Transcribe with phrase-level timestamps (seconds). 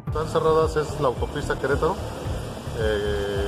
[0.08, 1.96] Están cerradas es la autopista Querétaro.
[2.78, 3.45] Eh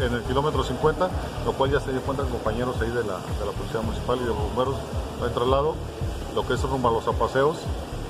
[0.00, 1.08] en el kilómetro 50,
[1.44, 4.26] lo cual ya se encuentran compañeros ahí de la, de la Policía Municipal y de
[4.26, 4.76] los bomberos
[5.26, 5.74] en traslado,
[6.34, 7.58] lo que es rumbo a los apaseos.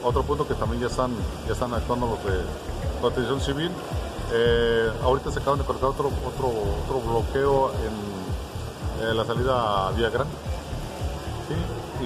[0.05, 1.11] Otro punto que también ya están,
[1.47, 2.41] ya están actuando los de
[3.01, 3.71] protección civil.
[4.33, 6.49] Eh, ahorita se acaban de cortar otro, otro,
[6.85, 8.19] otro bloqueo en,
[9.17, 9.93] la salida a.
[9.93, 10.05] ¿sí?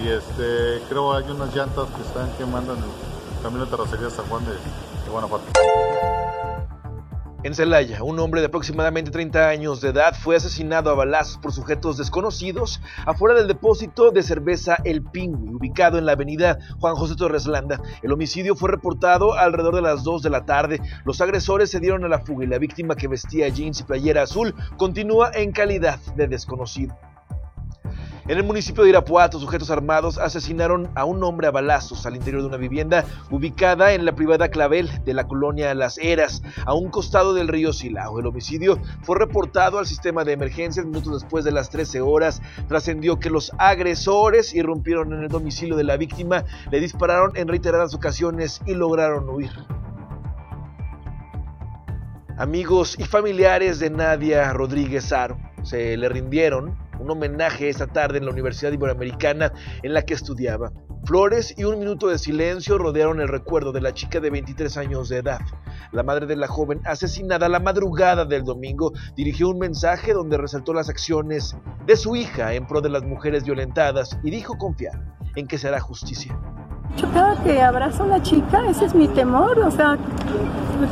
[0.02, 4.26] Y este, creo hay unas llantas que están quemando en el camino de terracería San
[4.26, 4.62] Juan de, de.
[7.44, 11.52] En Celaya, un hombre de aproximadamente 30 años de edad fue asesinado a balazos por
[11.52, 17.16] sujetos desconocidos afuera del depósito de cerveza El Pingüi, ubicado en la avenida Juan José
[17.16, 17.82] Torres Landa.
[18.00, 20.80] El homicidio fue reportado alrededor de las 2 de la tarde.
[21.04, 24.22] Los agresores se dieron a la fuga y la víctima que vestía jeans y playera
[24.22, 26.96] azul continúa en calidad de desconocido.
[28.28, 32.42] En el municipio de Irapuato, sujetos armados asesinaron a un hombre a balazos al interior
[32.42, 36.88] de una vivienda ubicada en la privada Clavel de la colonia Las Heras, a un
[36.88, 38.20] costado del río Silao.
[38.20, 42.40] El homicidio fue reportado al sistema de emergencias minutos después de las 13 horas.
[42.68, 47.92] Trascendió que los agresores irrumpieron en el domicilio de la víctima, le dispararon en reiteradas
[47.92, 49.50] ocasiones y lograron huir.
[52.38, 58.24] Amigos y familiares de Nadia Rodríguez Aro se le rindieron un homenaje esta tarde en
[58.24, 59.52] la Universidad Iberoamericana
[59.82, 60.72] en la que estudiaba.
[61.04, 65.08] Flores y un minuto de silencio rodearon el recuerdo de la chica de 23 años
[65.08, 65.40] de edad.
[65.90, 70.72] La madre de la joven, asesinada la madrugada del domingo, dirigió un mensaje donde resaltó
[70.72, 75.48] las acciones de su hija en pro de las mujeres violentadas y dijo confiar en
[75.48, 76.38] que se hará justicia.
[76.96, 77.08] Yo
[77.42, 79.98] que abrazo a una chica, ese es mi temor, o sea,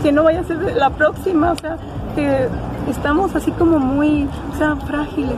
[0.02, 1.76] que no vaya a ser la próxima, o sea,
[2.16, 2.48] que
[2.90, 5.36] estamos así como muy, o sea, frágiles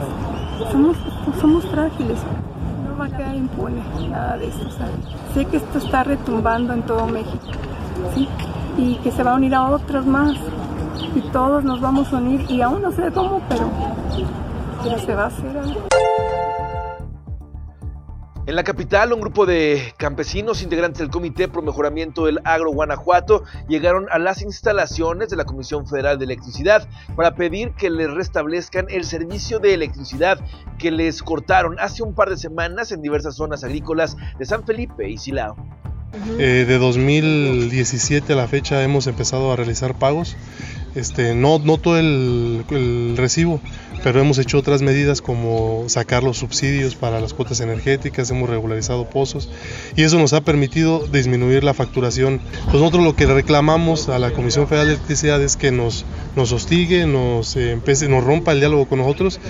[0.71, 0.97] somos,
[1.41, 2.19] somos frágiles.
[2.89, 4.61] No va a quedar impune nada de eso.
[5.35, 7.47] sé que esto está retumbando en todo México.
[8.15, 8.29] ¿sí?
[8.77, 10.37] Y que se va a unir a otros más.
[11.15, 12.45] Y todos nos vamos a unir.
[12.51, 13.69] Y aún no sé cómo, pero,
[14.83, 15.92] pero se va a hacer algo.
[18.45, 23.45] En la capital, un grupo de campesinos integrantes del Comité Pro Mejoramiento del Agro Guanajuato
[23.69, 28.87] llegaron a las instalaciones de la Comisión Federal de Electricidad para pedir que les restablezcan
[28.91, 30.41] el servicio de electricidad
[30.77, 35.09] que les cortaron hace un par de semanas en diversas zonas agrícolas de San Felipe
[35.09, 35.55] y Silao.
[36.39, 40.37] Eh, de 2017 a la fecha hemos empezado a realizar pagos
[40.95, 42.65] este, no, no todo el,
[43.17, 43.61] recibo,
[44.03, 49.09] pero hemos hecho otras medidas como sacar los subsidios para las cuotas energéticas, hemos regularizado
[49.09, 49.49] pozos
[49.97, 52.41] y eso nos ha permitido disminuir la facturación.
[52.65, 56.05] Pues nosotros lo que reclamamos a la Comisión Federal de Electricidad es que nos,
[56.37, 59.41] nos hostigue, nos, eh, nos rompa el diálogo con nosotros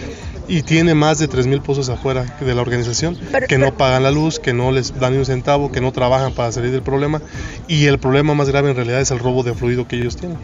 [0.48, 3.16] y tiene más de 3.000 pozos afuera de la organización
[3.48, 6.34] que no pagan la luz, que no les dan ni un centavo, que no trabajan
[6.34, 7.22] para salir del problema
[7.68, 10.38] y el problema más grave en realidad es el robo de fluido que ellos tienen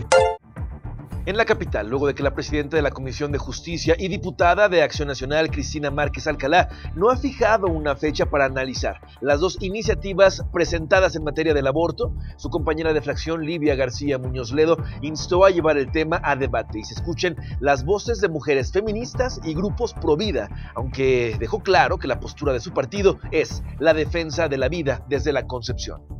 [1.28, 4.70] en la capital, luego de que la presidenta de la Comisión de Justicia y diputada
[4.70, 9.58] de Acción Nacional, Cristina Márquez Alcalá, no ha fijado una fecha para analizar las dos
[9.60, 15.44] iniciativas presentadas en materia del aborto, su compañera de fracción, Livia García Muñoz Ledo, instó
[15.44, 19.52] a llevar el tema a debate y se escuchen las voces de mujeres feministas y
[19.52, 24.48] grupos pro vida, aunque dejó claro que la postura de su partido es la defensa
[24.48, 26.17] de la vida desde la concepción.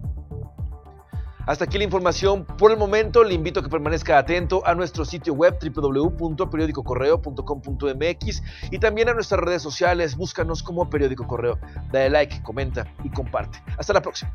[1.49, 3.25] Hasta aquí la información por el momento.
[3.25, 9.41] Le invito a que permanezca atento a nuestro sitio web www.periodicocorreo.com.mx y también a nuestras
[9.41, 10.15] redes sociales.
[10.15, 11.59] Búscanos como Periódico Correo.
[11.91, 13.63] Dale like, comenta y comparte.
[13.79, 14.31] Hasta la próxima.